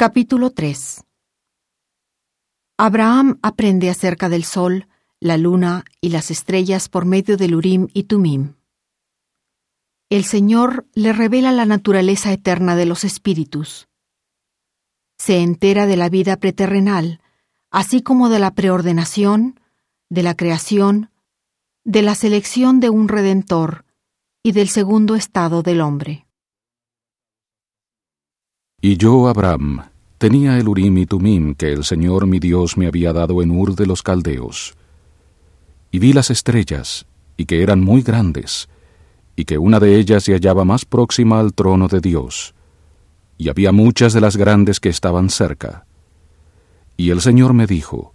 [0.00, 1.04] Capítulo 3
[2.78, 4.88] Abraham aprende acerca del sol,
[5.20, 8.54] la luna y las estrellas por medio del Urim y Tumim.
[10.08, 13.88] El Señor le revela la naturaleza eterna de los espíritus.
[15.18, 17.20] Se entera de la vida preterrenal,
[17.70, 19.60] así como de la preordenación,
[20.08, 21.10] de la creación,
[21.84, 23.84] de la selección de un redentor
[24.42, 26.26] y del segundo estado del hombre.
[28.82, 29.82] Y yo, Abraham,
[30.16, 33.74] tenía el Urim y Tumim que el Señor mi Dios me había dado en Ur
[33.74, 34.74] de los Caldeos.
[35.90, 37.04] Y vi las estrellas,
[37.36, 38.70] y que eran muy grandes,
[39.36, 42.54] y que una de ellas se hallaba más próxima al trono de Dios,
[43.36, 45.84] y había muchas de las grandes que estaban cerca.
[46.96, 48.14] Y el Señor me dijo,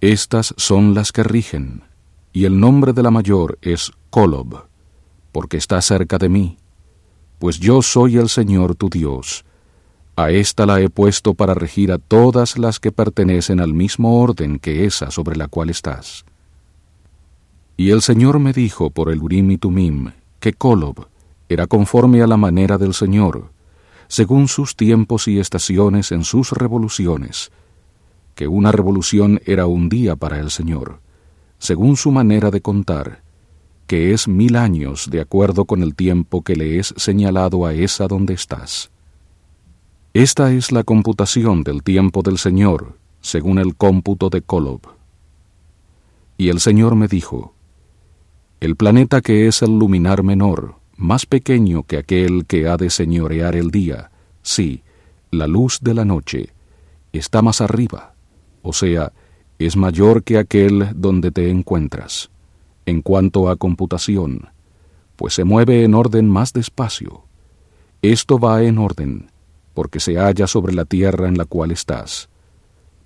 [0.00, 1.84] Estas son las que rigen,
[2.32, 4.64] y el nombre de la mayor es Kolob,
[5.30, 6.58] porque está cerca de mí
[7.38, 9.44] pues yo soy el Señor tu Dios.
[10.16, 14.58] A ésta la he puesto para regir a todas las que pertenecen al mismo orden
[14.58, 16.24] que esa sobre la cual estás.
[17.76, 21.08] Y el Señor me dijo por el Urim y Tumim que Kolob
[21.48, 23.50] era conforme a la manera del Señor,
[24.06, 27.50] según sus tiempos y estaciones en sus revoluciones,
[28.36, 31.00] que una revolución era un día para el Señor,
[31.58, 33.23] según su manera de contar,
[33.86, 38.06] que es mil años de acuerdo con el tiempo que le es señalado a esa
[38.06, 38.90] donde estás.
[40.14, 44.80] Esta es la computación del tiempo del Señor, según el cómputo de Kolob.
[46.38, 47.54] Y el Señor me dijo,
[48.60, 53.56] El planeta que es el luminar menor, más pequeño que aquel que ha de señorear
[53.56, 54.10] el día,
[54.42, 54.82] sí,
[55.30, 56.50] la luz de la noche,
[57.12, 58.14] está más arriba,
[58.62, 59.12] o sea,
[59.58, 62.30] es mayor que aquel donde te encuentras
[62.86, 64.48] en cuanto a computación,
[65.16, 67.24] pues se mueve en orden más despacio.
[68.02, 69.30] Esto va en orden,
[69.72, 72.28] porque se halla sobre la tierra en la cual estás.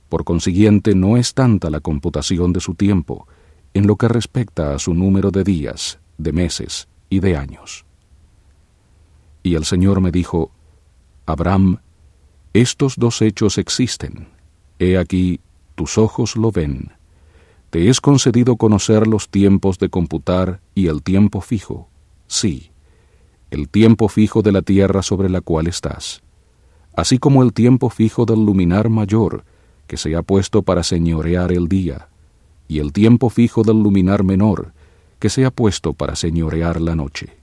[0.09, 3.29] Por consiguiente, no es tanta la computación de su tiempo
[3.75, 7.85] en lo que respecta a su número de días, de meses y de años.
[9.43, 10.51] Y el Señor me dijo,
[11.27, 11.79] Abraham,
[12.55, 14.29] estos dos hechos existen.
[14.79, 15.41] He aquí,
[15.75, 16.98] tus ojos lo ven
[17.71, 21.89] te es concedido conocer los tiempos de computar y el tiempo fijo,
[22.27, 22.71] sí,
[23.51, 26.23] el tiempo fijo de la tierra sobre la cual estás,
[26.95, 29.45] así como el tiempo fijo del luminar mayor,
[29.87, 32.09] que se ha puesto para señorear el día,
[32.69, 34.73] y el tiempo fijo del luminar menor,
[35.19, 37.37] que se ha puesto para señorear la noche.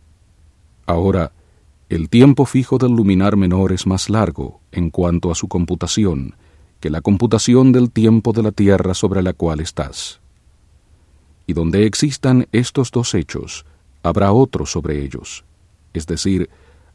[0.86, 1.32] Ahora,
[1.90, 6.36] el tiempo fijo del luminar menor es más largo, en cuanto a su computación,
[6.86, 10.20] que la computación del tiempo de la tierra sobre la cual estás.
[11.48, 13.66] Y donde existan estos dos hechos,
[14.04, 15.46] habrá otro sobre ellos,
[15.96, 16.48] es decir,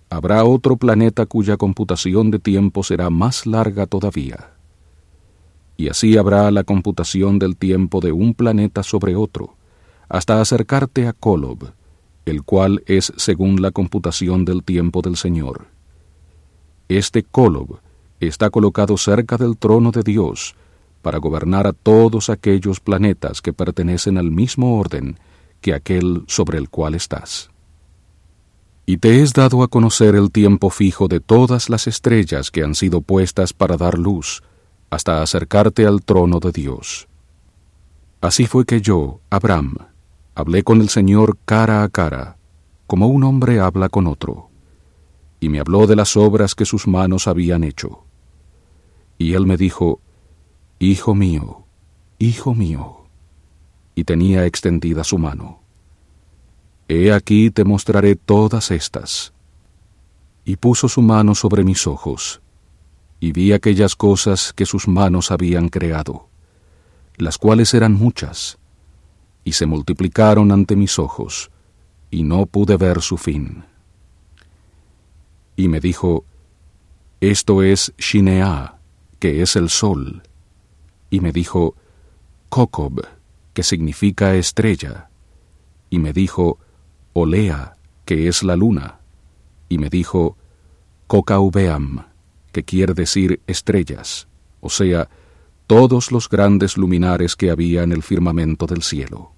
[0.09, 4.51] habrá otro planeta cuya computación de tiempo será más larga todavía.
[5.77, 9.57] Y así habrá la computación del tiempo de un planeta sobre otro,
[10.09, 11.73] hasta acercarte a Kolob,
[12.27, 15.67] el cual es según la computación del tiempo del Señor.
[16.89, 17.81] Este Kolob
[18.27, 20.55] está colocado cerca del trono de Dios
[21.03, 25.19] para gobernar a todos aquellos planetas que pertenecen al mismo orden
[25.61, 27.51] que aquel sobre el cual estás.
[28.87, 32.75] Y te es dado a conocer el tiempo fijo de todas las estrellas que han
[32.75, 34.43] sido puestas para dar luz,
[34.91, 37.07] hasta acercarte al trono de Dios.
[38.21, 39.77] Así fue que yo, Abraham,
[40.35, 42.37] hablé con el Señor cara a cara,
[42.87, 44.51] como un hombre habla con otro,
[45.39, 48.05] y me habló de las obras que sus manos habían hecho.
[49.21, 50.01] Y él me dijo,
[50.79, 51.67] Hijo mío,
[52.19, 53.05] hijo mío,
[53.95, 55.61] y tenía extendida su mano.
[56.89, 59.35] He aquí te mostraré todas estas.
[60.47, 62.41] Y puso su mano sobre mis ojos,
[63.21, 66.31] y vi aquellas cosas que sus manos habían creado,
[67.19, 68.57] las cuales eran muchas,
[69.45, 71.51] y se multiplicaron ante mis ojos,
[72.11, 73.65] y no pude ver su fin.
[75.57, 76.25] Y me dijo,
[77.21, 78.80] Esto es Shineah,
[79.21, 80.23] que es el sol.
[81.11, 81.77] Y me dijo,
[82.49, 83.07] Kokob,
[83.53, 85.11] que significa estrella.
[85.91, 86.59] Y me dijo,
[87.13, 88.99] Olea, que es la luna.
[89.69, 90.37] Y me dijo,
[91.07, 92.07] Kokaubeam,
[92.51, 94.29] que quiere decir estrellas,
[94.61, 95.09] o sea,
[95.67, 99.33] todos los grandes luminares que había en el firmamento del cielo.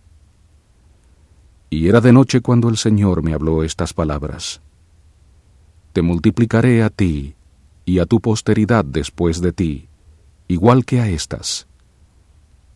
[1.70, 4.60] Y era de noche cuando el Señor me habló estas palabras.
[5.92, 7.34] Te multiplicaré a ti
[7.84, 9.88] y a tu posteridad después de ti,
[10.48, 11.66] igual que a éstas.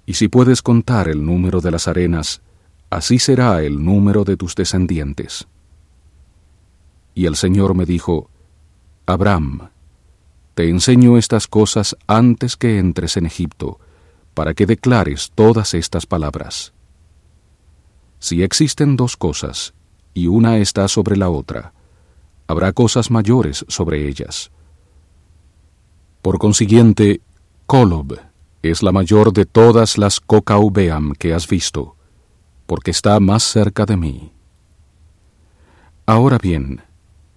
[0.05, 2.41] Y si puedes contar el número de las arenas,
[2.91, 5.47] así será el número de tus descendientes.
[7.15, 8.31] Y el Señor me dijo,
[9.07, 9.71] Abraham,
[10.55, 13.79] te enseño estas cosas antes que entres en Egipto,
[14.35, 16.73] para que declares todas estas palabras.
[18.19, 19.75] Si existen dos cosas,
[20.15, 21.73] y una está sobre la otra,
[22.47, 24.51] habrá cosas mayores sobre ellas.
[26.27, 27.21] Por consiguiente,
[27.67, 28.19] Kolob
[28.61, 31.95] es la mayor de todas las Kokaubeam que has visto,
[32.67, 34.33] porque está más cerca de mí.
[36.05, 36.81] Ahora bien,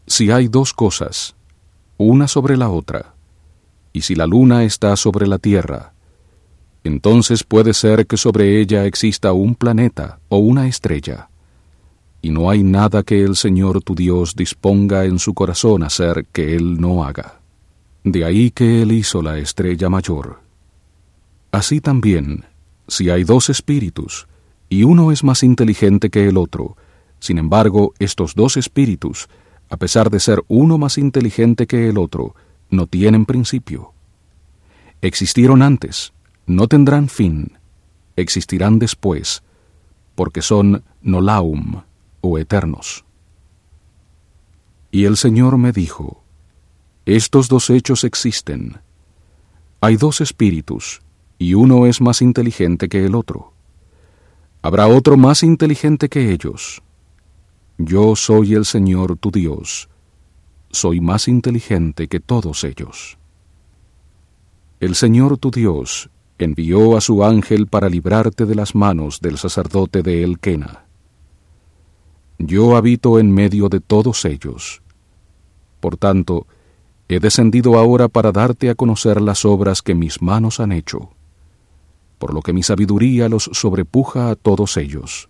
[0.07, 1.35] si hay dos cosas,
[1.97, 3.13] una sobre la otra,
[3.93, 5.93] y si la luna está sobre la Tierra,
[6.83, 11.29] entonces puede ser que sobre ella exista un planeta o una estrella,
[12.23, 16.55] y no hay nada que el Señor tu Dios disponga en su corazón hacer que
[16.55, 17.39] Él no haga.
[18.03, 20.41] De ahí que Él hizo la estrella mayor.
[21.51, 22.45] Así también,
[22.87, 24.27] si hay dos espíritus,
[24.69, 26.77] y uno es más inteligente que el otro,
[27.19, 29.27] sin embargo, estos dos espíritus,
[29.69, 32.35] a pesar de ser uno más inteligente que el otro,
[32.69, 33.93] no tienen principio.
[35.01, 36.13] Existieron antes,
[36.45, 37.57] no tendrán fin,
[38.15, 39.43] existirán después,
[40.15, 41.83] porque son nolaum
[42.21, 43.05] o eternos.
[44.91, 46.18] Y el Señor me dijo,
[47.15, 48.77] estos dos hechos existen.
[49.81, 51.01] Hay dos espíritus,
[51.37, 53.53] y uno es más inteligente que el otro.
[54.61, 56.83] Habrá otro más inteligente que ellos.
[57.77, 59.89] Yo soy el Señor tu Dios,
[60.69, 63.17] soy más inteligente que todos ellos.
[64.79, 70.03] El Señor tu Dios envió a su ángel para librarte de las manos del sacerdote
[70.03, 70.85] de Elquena.
[72.37, 74.81] Yo habito en medio de todos ellos.
[75.79, 76.47] Por tanto,
[77.11, 81.09] He descendido ahora para darte a conocer las obras que mis manos han hecho,
[82.19, 85.27] por lo que mi sabiduría los sobrepuja a todos ellos.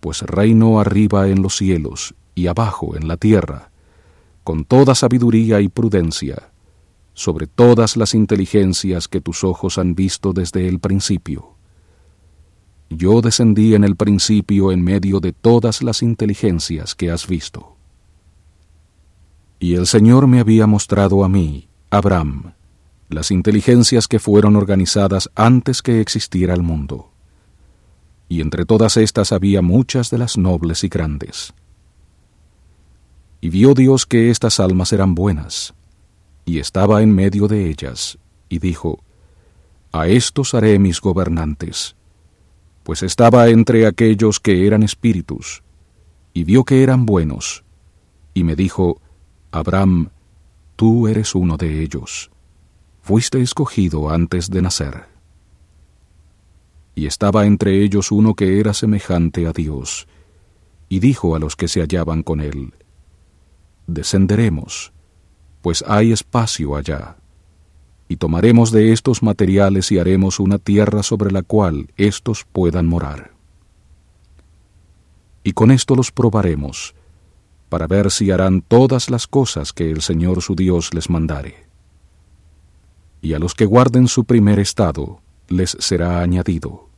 [0.00, 3.70] Pues reino arriba en los cielos y abajo en la tierra,
[4.42, 6.50] con toda sabiduría y prudencia,
[7.14, 11.54] sobre todas las inteligencias que tus ojos han visto desde el principio.
[12.90, 17.77] Yo descendí en el principio en medio de todas las inteligencias que has visto.
[19.58, 22.52] Y el Señor me había mostrado a mí, Abraham,
[23.08, 27.10] las inteligencias que fueron organizadas antes que existiera el mundo.
[28.28, 31.54] Y entre todas estas había muchas de las nobles y grandes.
[33.40, 35.74] Y vio Dios que estas almas eran buenas,
[36.44, 38.18] y estaba en medio de ellas,
[38.48, 39.02] y dijo,
[39.92, 41.96] A estos haré mis gobernantes,
[42.82, 45.62] pues estaba entre aquellos que eran espíritus,
[46.32, 47.64] y vio que eran buenos,
[48.34, 49.00] y me dijo,
[49.50, 50.10] Abraham,
[50.76, 52.30] tú eres uno de ellos.
[53.00, 55.06] Fuiste escogido antes de nacer.
[56.94, 60.06] Y estaba entre ellos uno que era semejante a Dios,
[60.88, 62.74] y dijo a los que se hallaban con él,
[63.86, 64.92] Descenderemos,
[65.62, 67.16] pues hay espacio allá,
[68.08, 73.32] y tomaremos de estos materiales y haremos una tierra sobre la cual éstos puedan morar.
[75.42, 76.94] Y con esto los probaremos,
[77.68, 81.66] para ver si harán todas las cosas que el Señor su Dios les mandare.
[83.20, 86.88] Y a los que guarden su primer estado les será añadido.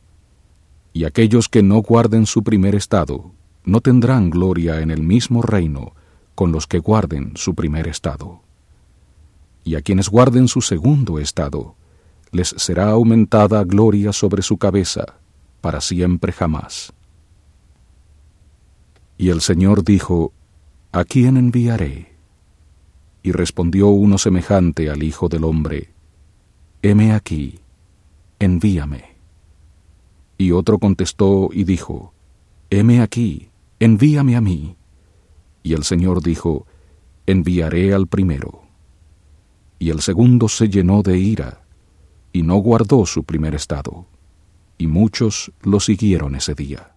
[0.93, 3.31] Y aquellos que no guarden su primer estado
[3.63, 5.93] no tendrán gloria en el mismo reino
[6.35, 8.41] con los que guarden su primer estado.
[9.63, 11.75] Y a quienes guarden su segundo estado,
[12.31, 15.17] les será aumentada gloria sobre su cabeza,
[15.59, 16.93] para siempre jamás.
[19.17, 20.33] Y el Señor dijo,
[20.93, 22.17] ¿A quién enviaré?
[23.23, 25.93] Y respondió uno semejante al Hijo del Hombre,
[26.81, 27.59] Heme aquí,
[28.39, 29.15] envíame.
[30.37, 32.13] Y otro contestó y dijo,
[32.69, 34.75] Heme aquí, envíame a mí.
[35.63, 36.65] Y el Señor dijo,
[37.25, 38.63] Enviaré al primero.
[39.79, 41.63] Y el segundo se llenó de ira,
[42.33, 44.07] y no guardó su primer estado,
[44.77, 46.95] y muchos lo siguieron ese día.